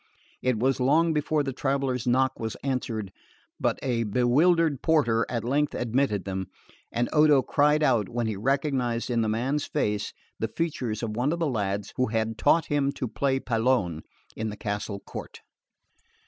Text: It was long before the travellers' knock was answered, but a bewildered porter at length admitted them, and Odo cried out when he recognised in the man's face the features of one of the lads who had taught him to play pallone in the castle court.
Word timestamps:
It 0.41 0.57
was 0.57 0.79
long 0.79 1.13
before 1.13 1.43
the 1.43 1.53
travellers' 1.53 2.07
knock 2.07 2.39
was 2.39 2.55
answered, 2.63 3.11
but 3.59 3.77
a 3.83 4.01
bewildered 4.01 4.81
porter 4.81 5.27
at 5.29 5.43
length 5.43 5.75
admitted 5.75 6.25
them, 6.25 6.47
and 6.91 7.07
Odo 7.13 7.43
cried 7.43 7.83
out 7.83 8.09
when 8.09 8.25
he 8.25 8.35
recognised 8.35 9.11
in 9.11 9.21
the 9.21 9.29
man's 9.29 9.65
face 9.65 10.11
the 10.39 10.47
features 10.47 11.03
of 11.03 11.15
one 11.15 11.31
of 11.31 11.37
the 11.37 11.45
lads 11.45 11.93
who 11.97 12.07
had 12.07 12.39
taught 12.39 12.65
him 12.65 12.91
to 12.93 13.07
play 13.07 13.39
pallone 13.39 14.01
in 14.35 14.49
the 14.49 14.57
castle 14.57 14.99
court. 14.99 15.41